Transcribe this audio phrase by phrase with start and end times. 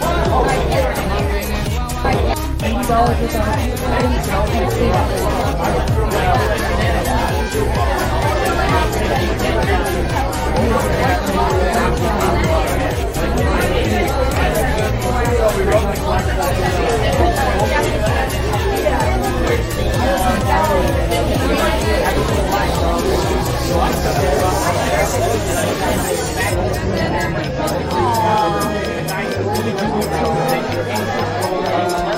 [0.00, 0.97] Oh, my God
[2.88, 3.30] solid with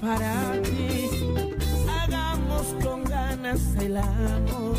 [0.00, 1.08] para ti.
[1.88, 4.76] Hagamos con ganas el amor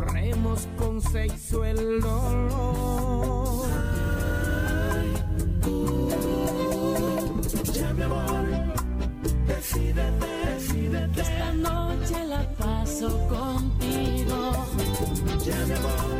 [0.00, 3.66] corremos con sexo el dolor.
[7.72, 8.46] ya mi amor,
[9.46, 11.20] decídete, decídete.
[11.20, 14.52] Esta noche la paso contigo.
[15.44, 16.10] Ya mi amor,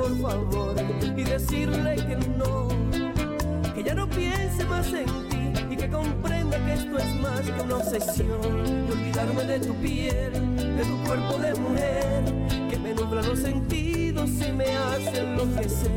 [0.00, 0.74] por favor,
[1.14, 2.68] y decirle que no,
[3.74, 7.62] que ya no piense más en ti y que comprenda que esto es más que
[7.62, 8.40] una obsesión.
[8.88, 10.32] Y olvidarme de tu piel,
[10.76, 12.24] de tu cuerpo de mujer,
[12.70, 15.90] que me nubla los sentidos y me hace enloquecer.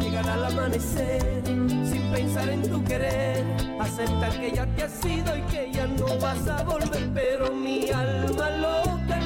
[0.00, 3.44] Llegar al amanecer sin pensar en tu querer,
[3.78, 7.90] aceptar que ya te has ido y que ya no vas a volver, pero mi
[7.90, 9.23] alma loca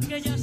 [0.00, 0.35] que ya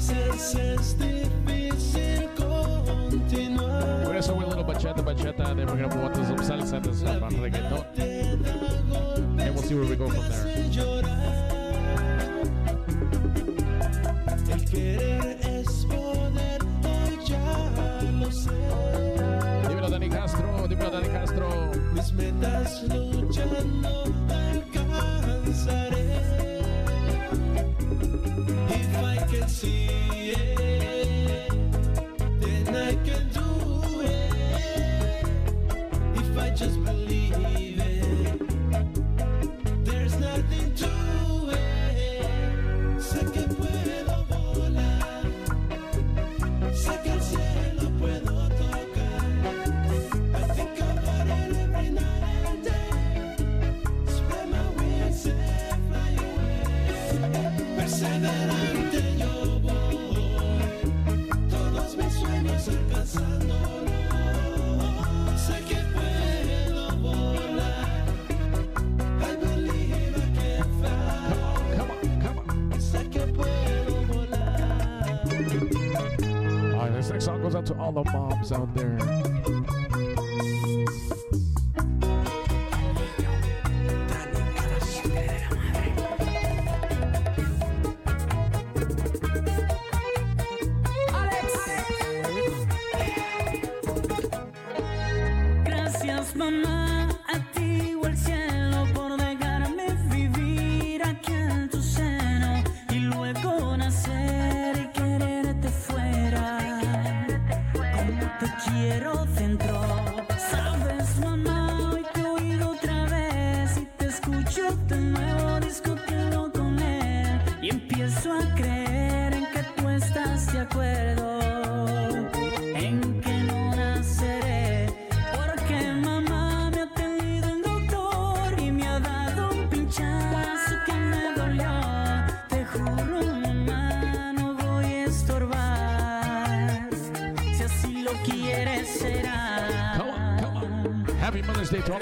[0.00, 0.54] Says.
[0.54, 0.99] is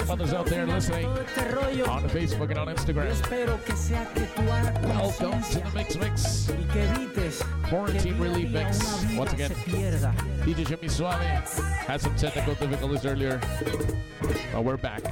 [0.09, 3.05] Others out there listening on Facebook and on Instagram.
[4.83, 6.49] Welcome to the Mix Mix.
[7.69, 9.05] Quarantine Relief Mix.
[9.15, 13.39] Once again, DJ Jimmy Suave had some technical difficulties earlier,
[14.51, 15.03] but we're back.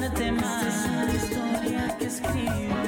[0.00, 0.86] amarte más.
[1.14, 2.79] Es historia que escribo.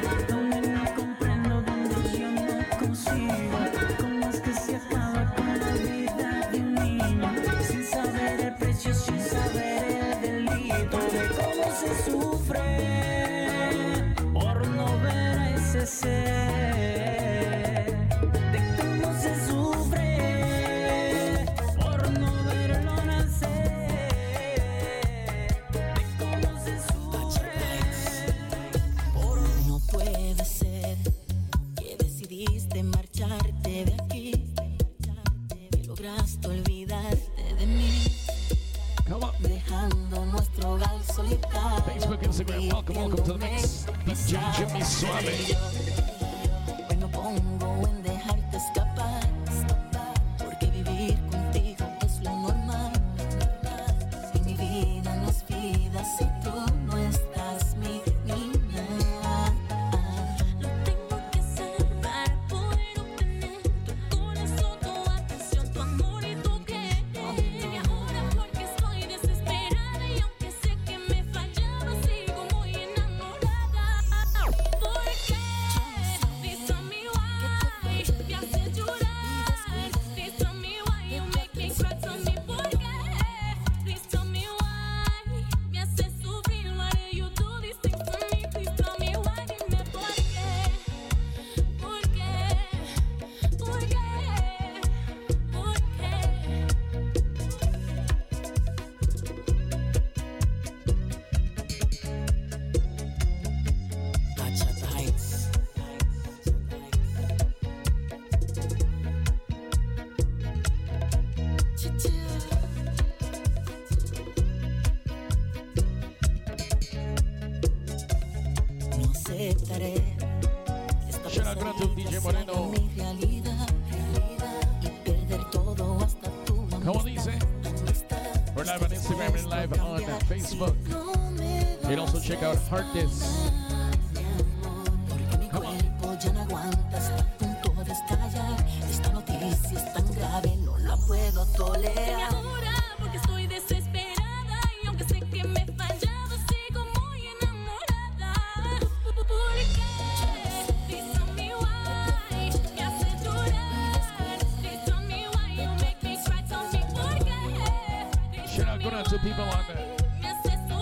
[159.12, 159.64] to people on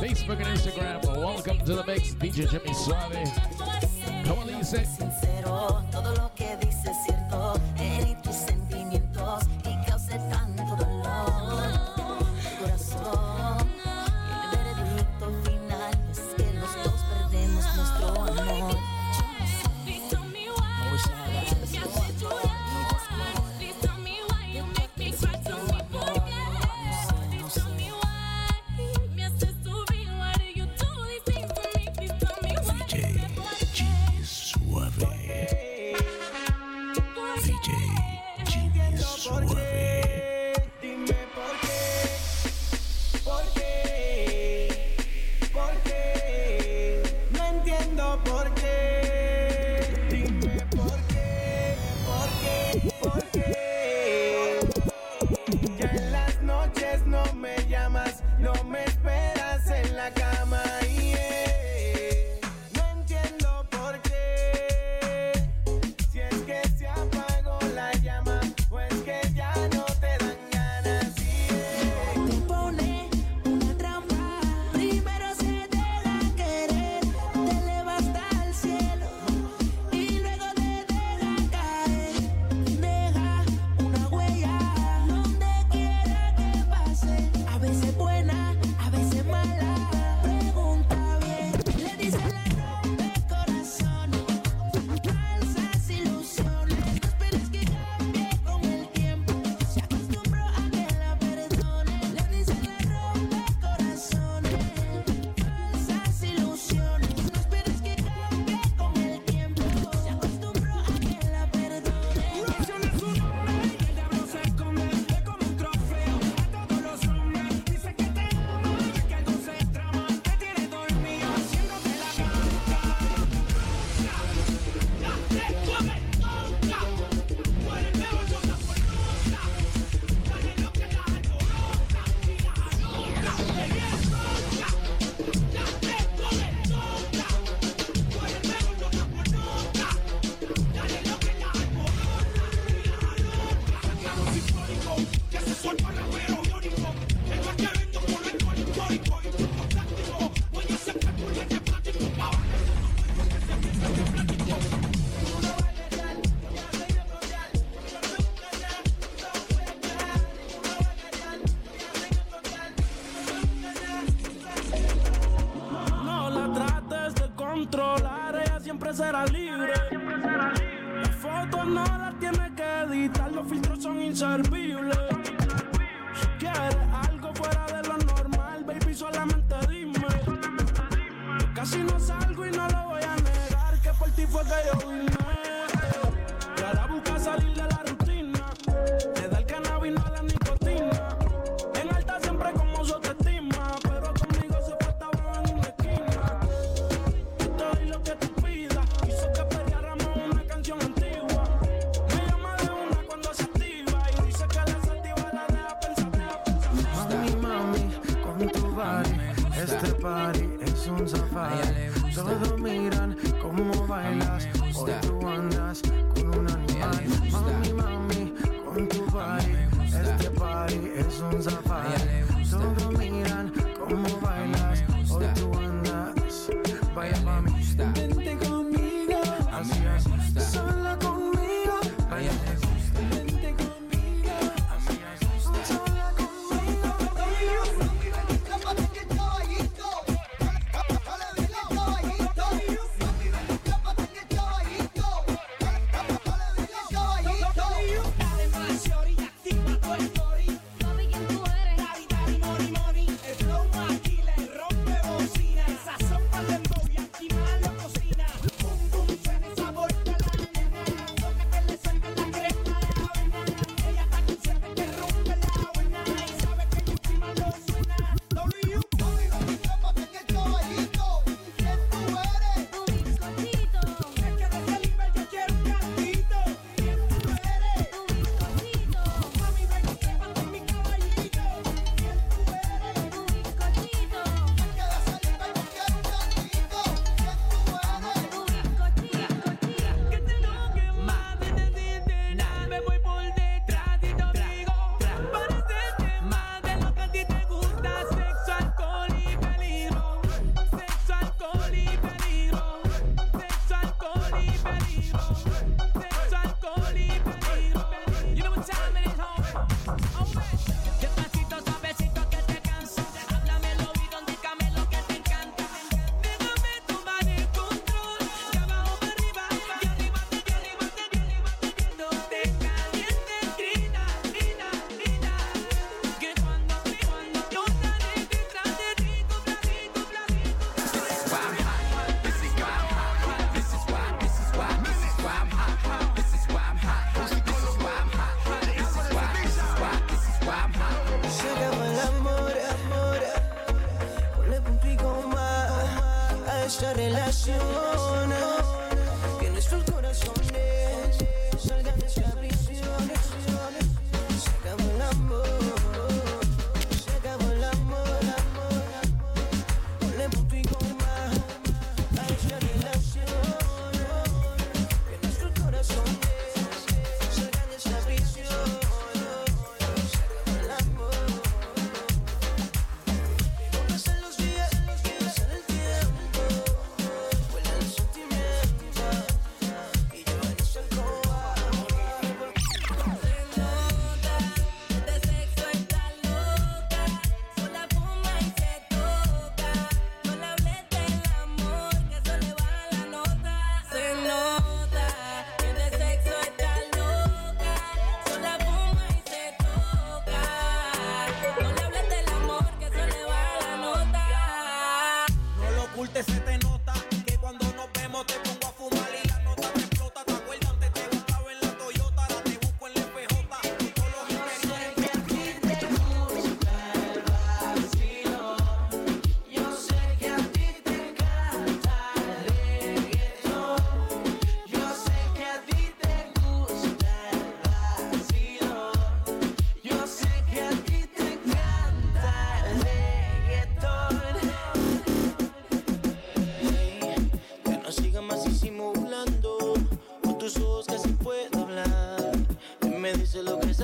[0.00, 1.04] Facebook and Instagram.
[1.04, 4.24] Welcome to the mix, DJ Jimmy Suave.
[4.24, 5.89] Come on, Lisa.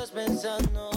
[0.06, 0.95] Estás pensando.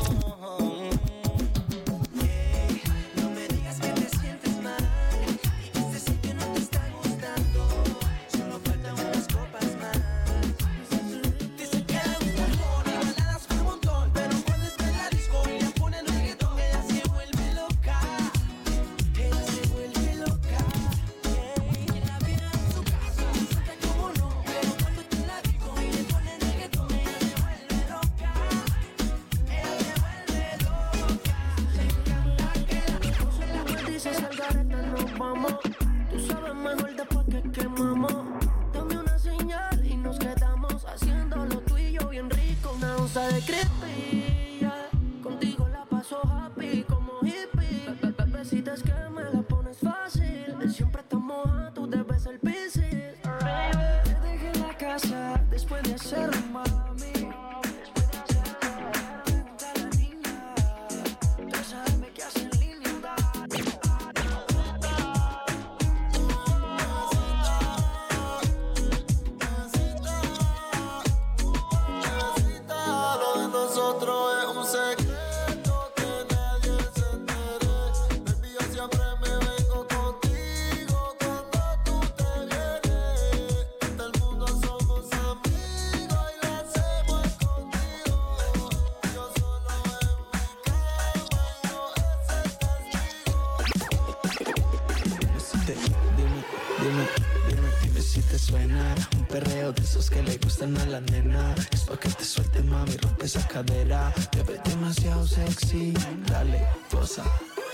[100.69, 101.55] Que le gustan a la nena.
[101.71, 104.13] Es pa' que te sueltes, mami, rompe esa cadera.
[104.31, 105.93] Te ves demasiado sexy.
[106.27, 107.23] Dale, posa,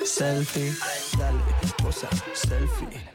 [0.05, 0.73] selfie.
[1.17, 1.39] Dale,
[1.77, 3.11] posa, selfie.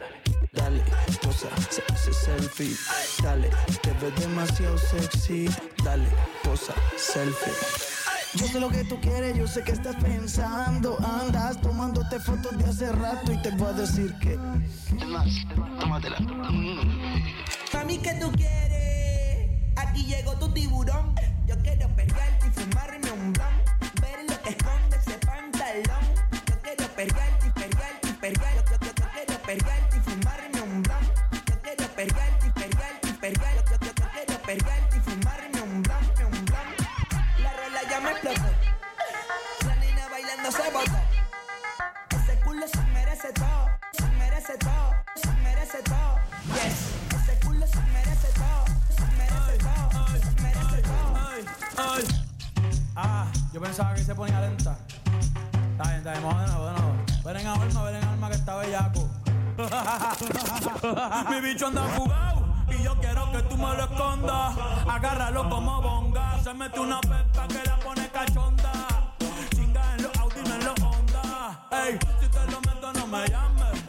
[0.52, 0.82] Dale,
[1.22, 2.76] posa, se hace selfie.
[3.22, 3.50] Dale,
[3.82, 5.48] te ves demasiado sexy.
[5.84, 6.08] Dale,
[6.42, 7.52] posa, selfie.
[8.34, 10.96] Yo sé lo que tú quieres, yo sé que estás pensando.
[11.00, 14.34] Andas tomándote fotos de hace rato y te voy a decir que.
[14.34, 15.28] Es más,
[15.80, 16.20] tómatela.
[17.72, 18.69] Mami, ¿qué tú quieres?
[20.00, 21.14] Aquí llegó tu tiburón.
[21.46, 24.00] Yo quiero pelearte y fumarme un blunt.
[24.00, 26.04] Ver lo que esconde ese pantalón.
[26.48, 28.70] Yo quiero pelearte y pelearte y pelearte.
[28.70, 31.46] Yo, yo, yo quiero pelearte y fumarme un blunt.
[31.46, 33.70] Yo quiero pelearte y pelearte y pelearte.
[33.70, 36.80] Yo, yo, yo quiero pelearte y fumarme un blunt, un blunt.
[37.42, 38.50] La rola ya me explotó.
[39.66, 40.99] La nena bailando se botó.
[61.30, 64.56] Mi bicho anda jugado y yo quiero que tú me lo escondas.
[64.88, 66.38] Agárralo como bonga.
[66.42, 68.72] Se mete una pepa que la pone cachonda.
[69.54, 71.66] Chinga en los Audi, no en los Honda.
[71.70, 73.84] Ey, si te lo meto, no me llames.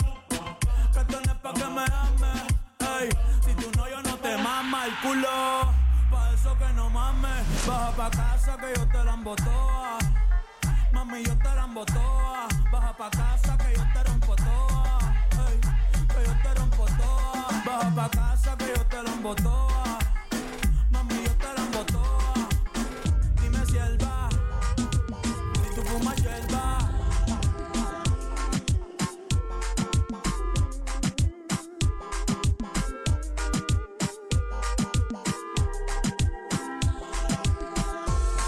[0.93, 2.43] Que esto no es pa' que me ames.
[2.79, 3.09] Ey,
[3.45, 5.73] si tú no, yo no te mama el culo.
[6.09, 7.67] Pa' eso que no mames.
[7.67, 9.97] Baja pa' casa que yo te la toa.
[10.93, 12.47] Mami, yo te la toa.
[12.71, 13.50] Baja pa' casa
[17.95, 19.99] pa' casa que yo te la toa.
[20.91, 22.47] Mami, yo te la toa.
[23.41, 24.29] Dime si él va.
[24.77, 26.77] Si tú fumas hierba.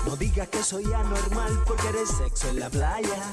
[0.05, 3.23] No digas que soy anormal porque eres sexo en la playa,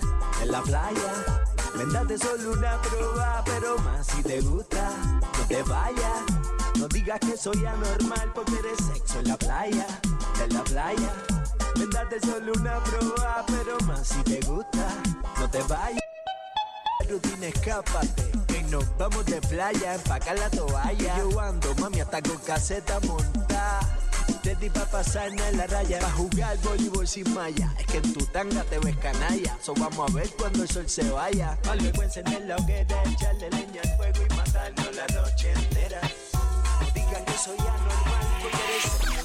[0.43, 1.60] en la playa.
[1.77, 4.91] Ven, date solo una prueba, pero más si te gusta,
[5.21, 6.23] no te vayas.
[6.79, 9.87] No digas que soy anormal porque eres sexo en la playa,
[10.43, 11.13] en la playa.
[11.77, 14.89] Ven, date solo una prueba, pero más si te gusta,
[15.39, 16.01] no te vayas.
[17.09, 21.19] Rutina, escápate, que nos vamos de playa, empacar la toalla.
[21.19, 24.00] Yo ando, mami, hasta con caseta montada.
[24.45, 27.73] Ready pa' pasarnos en la raya, pa' jugar voleibol sin malla.
[27.79, 30.89] Es que en tu tanga te ves canalla, so vamos a ver cuando el sol
[30.89, 31.59] se vaya.
[31.81, 36.01] Luego encender la hoguera, echarle leña al fuego y matarnos la noche entera.
[36.95, 39.20] Digan que soy anormal, porque eres...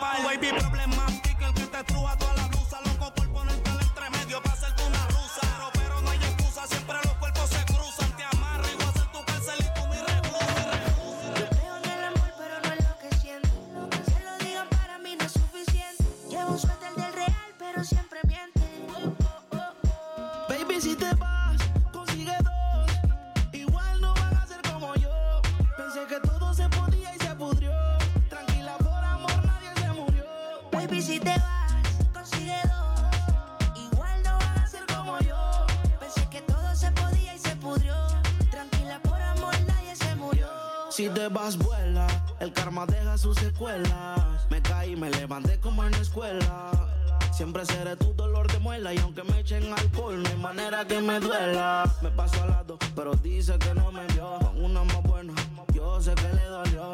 [0.00, 0.71] Baby,
[43.18, 44.46] sus secuelas.
[44.50, 46.70] Me caí, me levanté como en la escuela.
[47.32, 51.00] Siempre seré tu dolor de muela y aunque me echen alcohol no hay manera que
[51.00, 51.90] me duela.
[52.02, 54.38] Me paso al lado, pero dice que no me vio.
[54.40, 55.34] Con una más buena,
[55.72, 56.91] yo sé que le dolió.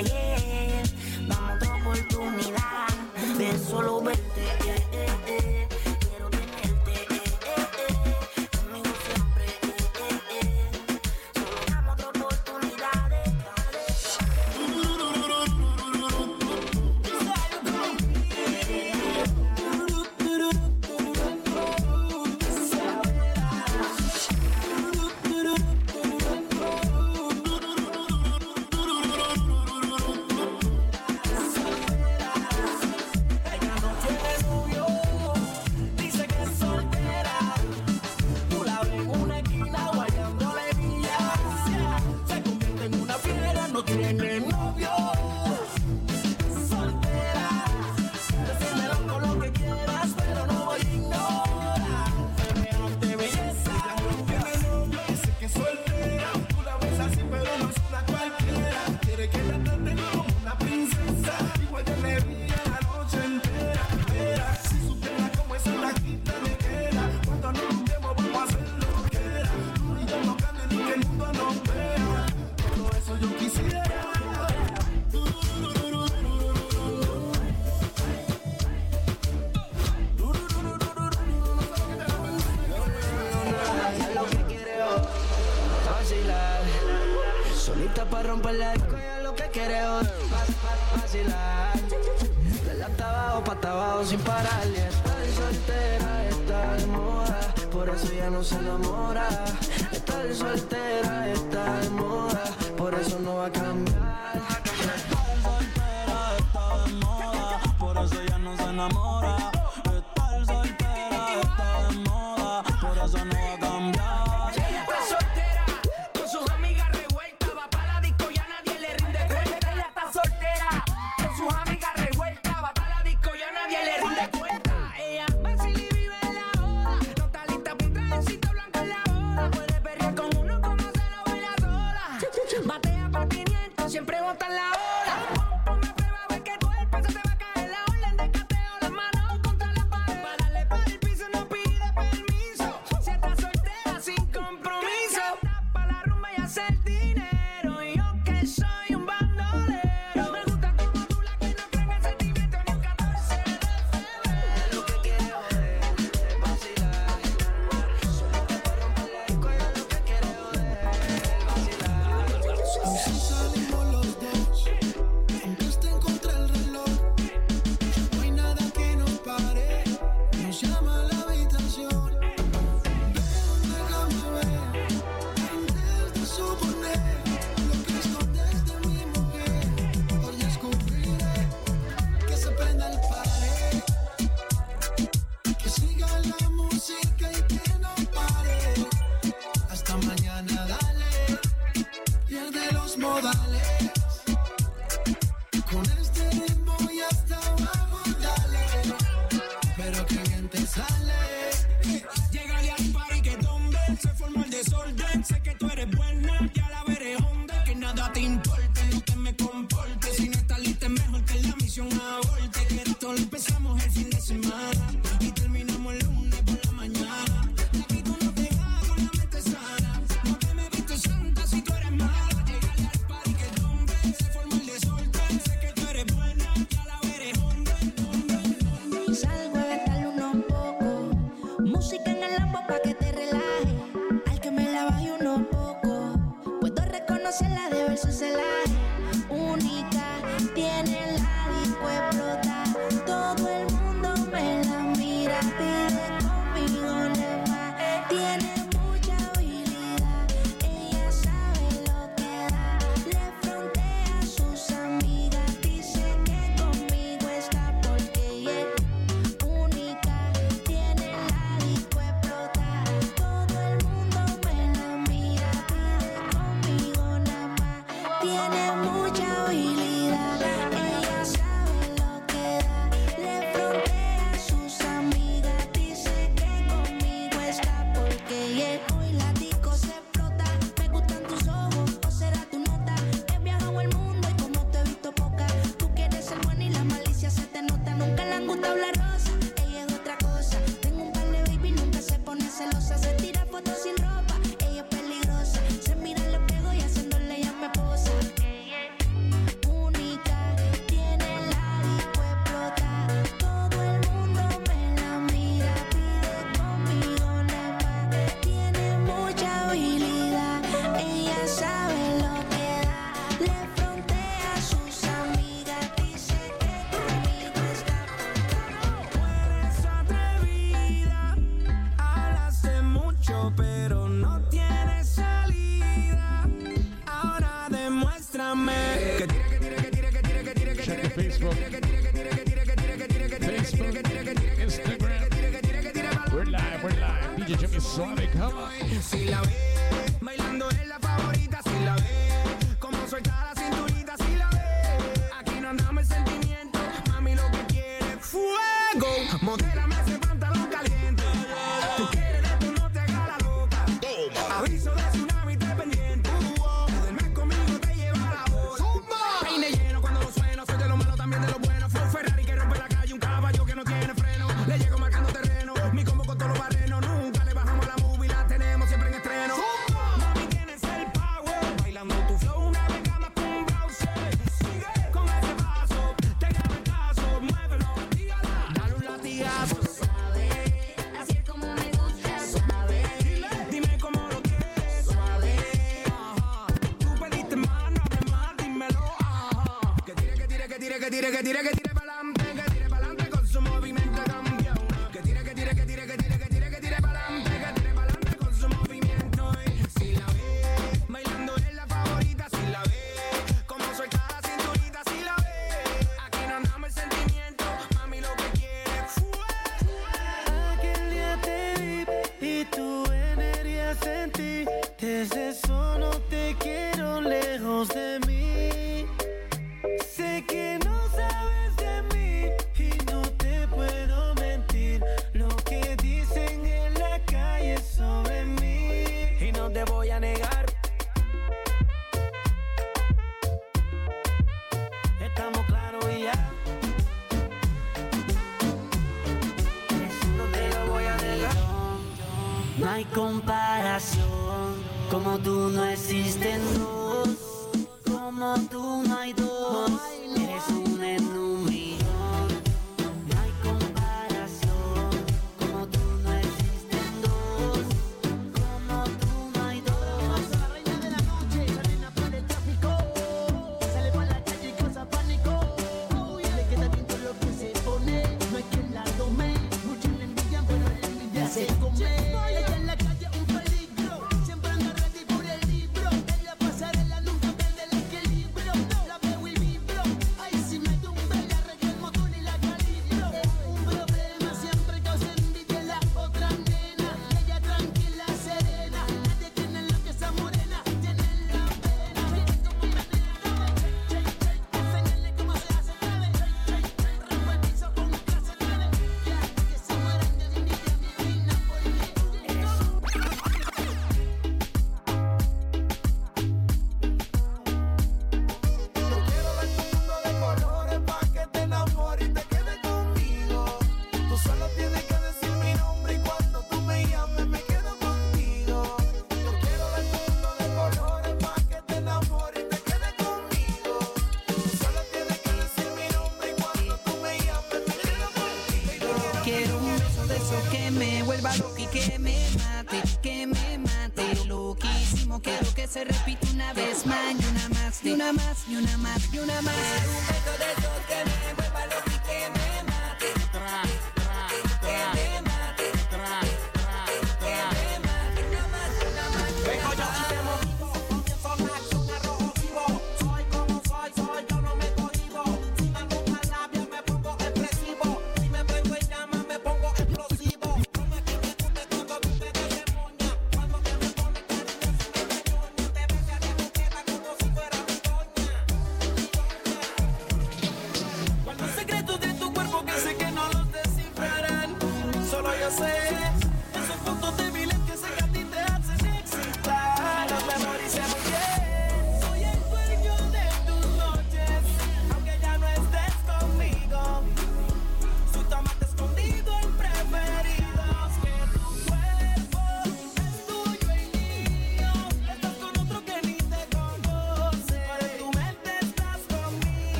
[0.00, 0.43] yeah.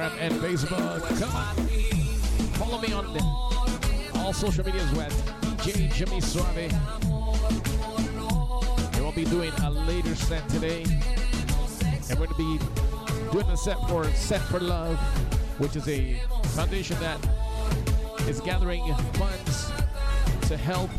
[0.00, 1.02] Instagram and Facebook.
[1.18, 1.54] Come on.
[2.54, 3.06] Follow me on
[4.16, 5.12] all social medias with
[5.58, 6.72] DJ Jimmy Suave.
[8.94, 10.84] And we'll be doing a later set today.
[10.84, 12.58] And we're going to be
[13.32, 14.96] doing a set for Set for Love,
[15.58, 16.14] which is a
[16.54, 17.18] foundation that
[18.28, 19.70] is gathering funds
[20.48, 20.90] to help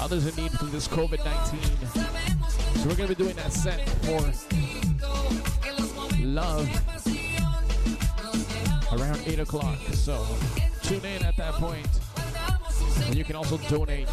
[0.00, 1.60] others in need through this COVID 19.
[2.80, 4.20] So we're going to be doing that set for
[6.22, 6.89] love
[9.30, 9.78] 8 o'clock.
[9.92, 10.26] So
[10.82, 11.86] tune in at that point.
[13.06, 14.08] And you can also donate.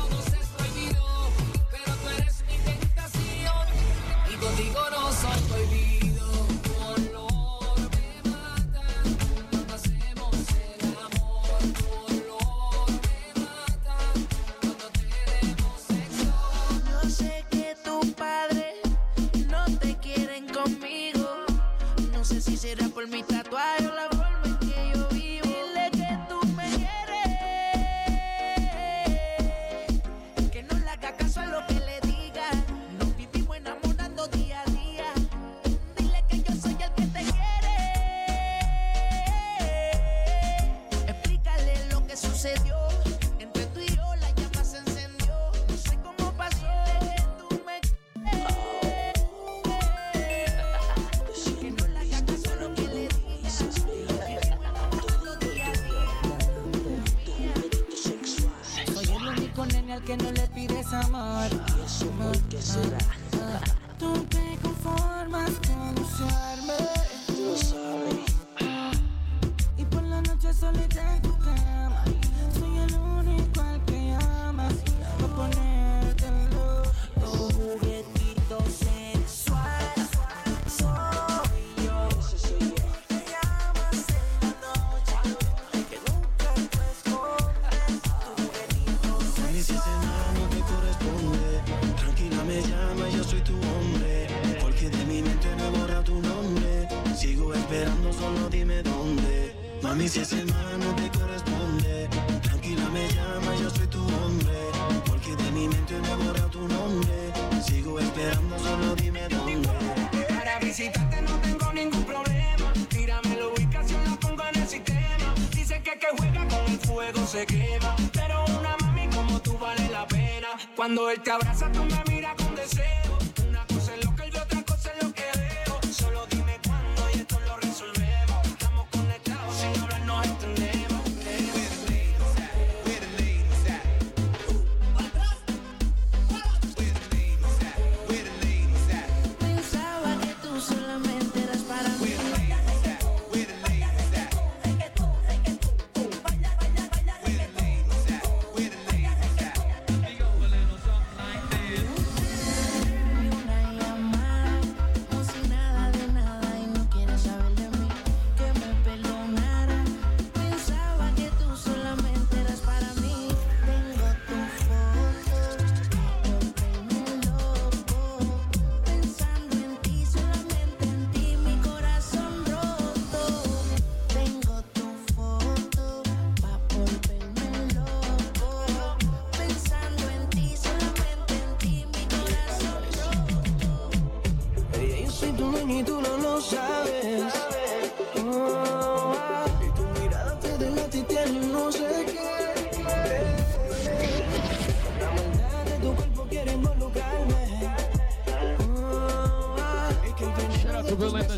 [120.88, 121.97] Cuando él te abraza, tú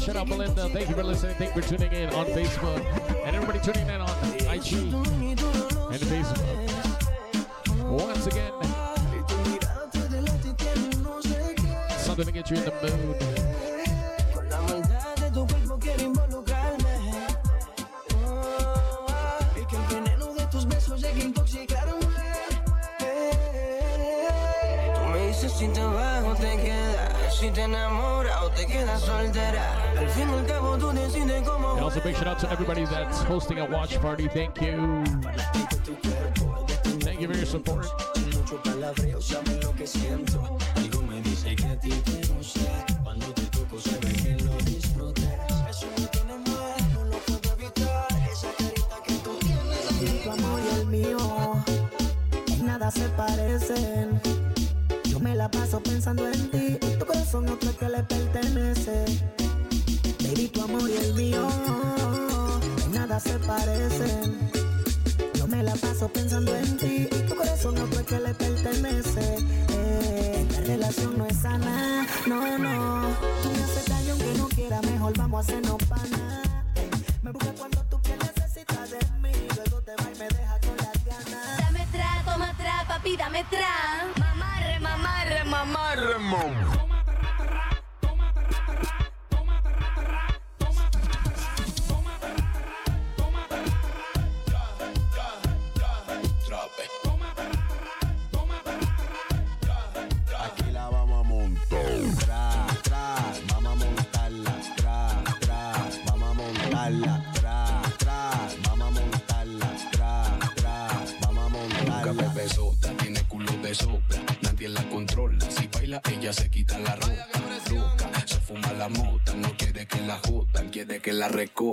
[0.10, 0.68] Shout out Melinda.
[0.70, 1.36] Thank you for listening.
[1.36, 2.84] Thank you for tuning in on Facebook.
[3.28, 4.10] And everybody tuning in on
[4.50, 6.50] IG and Facebook.
[7.84, 8.52] Once again,
[12.00, 13.50] something to get you in the mood.
[27.40, 29.79] si te enamoras o te quedas soltera.
[30.18, 34.28] And also big shout out to everybody that's hosting a watch party.
[34.28, 35.04] Thank you.
[37.02, 37.86] Thank you for your support.
[52.92, 54.20] Se parecen.
[58.92, 59.39] En.
[60.40, 61.46] Y tu amor y el mío
[62.86, 64.50] en nada se parecen.
[65.34, 69.36] Yo me la paso pensando en ti y tu corazón no fue que le pertenece.
[69.70, 73.02] Eh, esta relación no es sana, no, no.
[73.44, 76.39] Tú me haces daño aunque no quiera, mejor vamos a hacernos panas.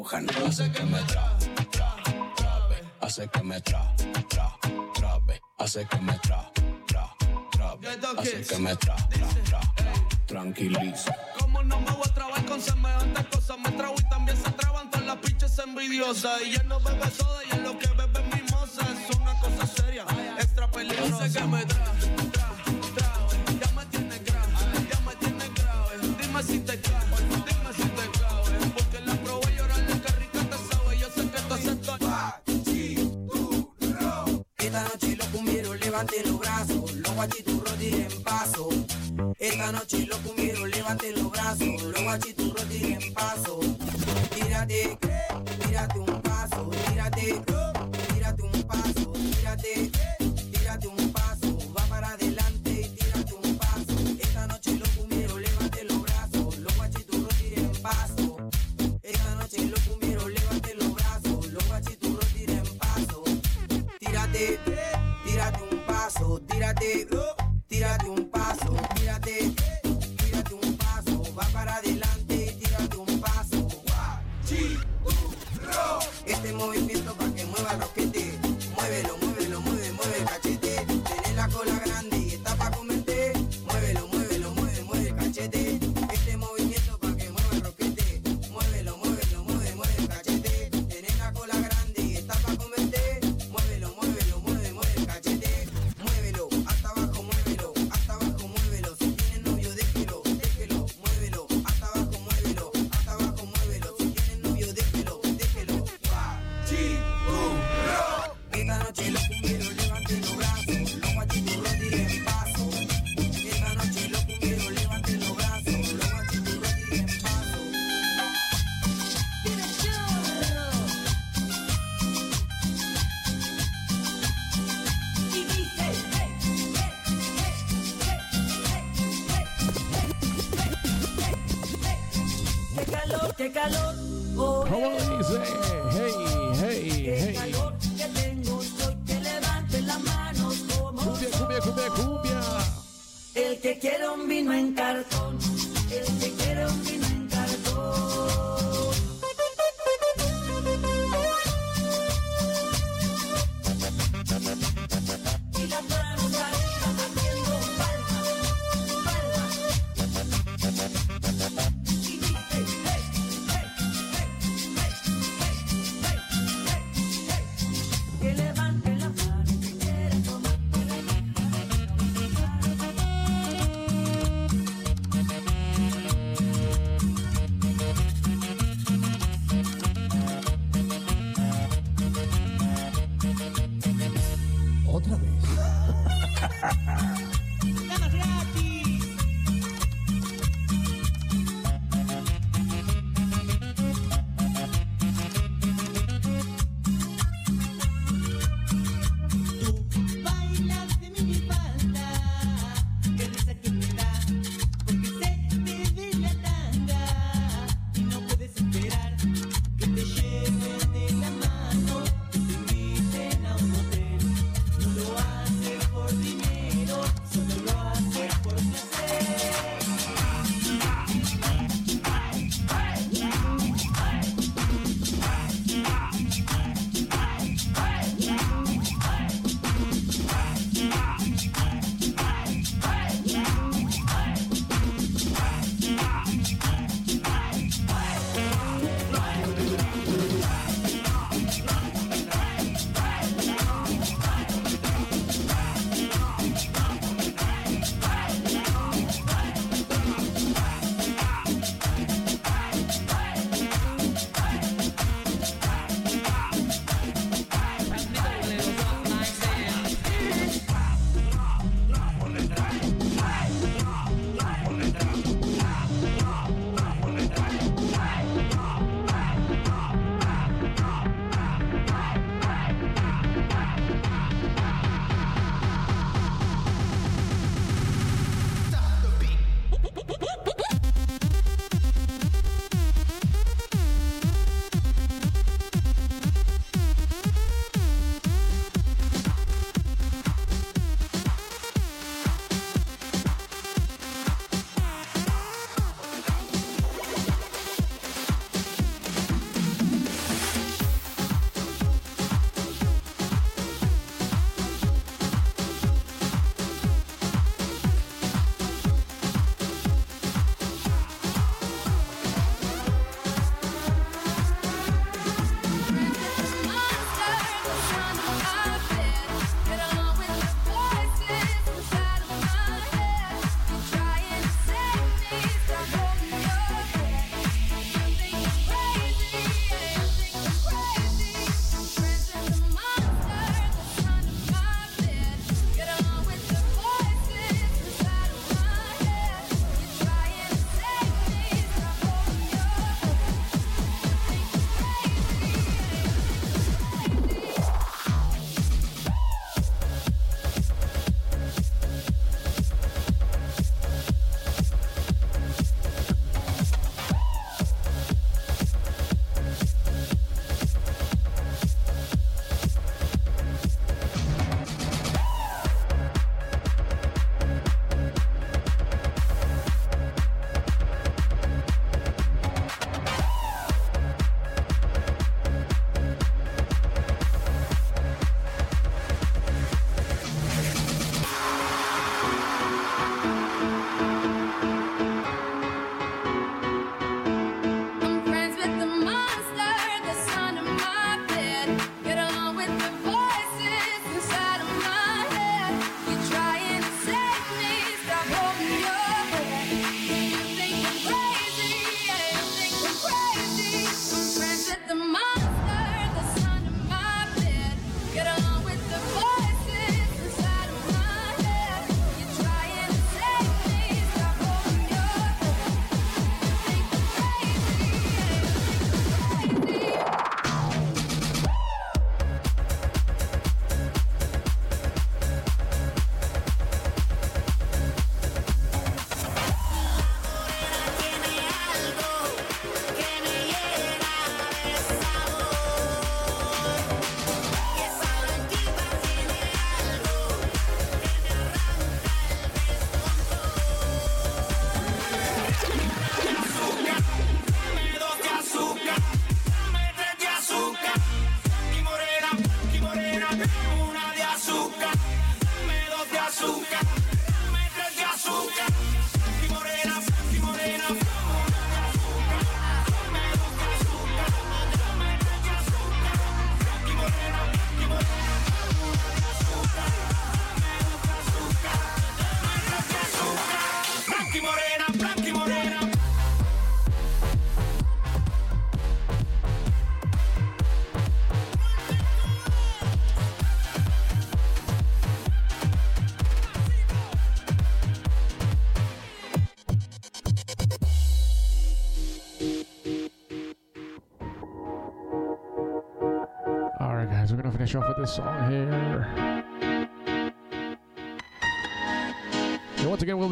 [0.07, 1.37] Hace que me tra,
[1.73, 1.97] tra,
[2.37, 3.93] trape, hace que me tra,
[4.29, 4.57] tra,
[4.95, 6.53] trape, hace que me tra,
[6.87, 7.13] tra,
[7.51, 9.61] trape, hace que me tra, tra, tra,
[10.27, 11.06] tranquiliza.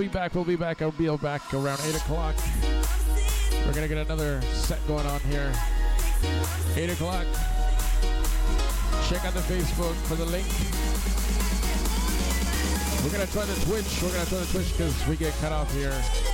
[0.08, 0.34] Be back.
[0.34, 0.82] We'll be back.
[0.82, 2.34] I'll be back around eight o'clock.
[3.64, 5.50] We're gonna get another set going on here.
[6.76, 7.24] Eight o'clock.
[9.08, 10.46] Check out the Facebook for the link.
[13.02, 14.02] We're gonna try the Twitch.
[14.02, 16.33] We're gonna try the Twitch because we get cut off here.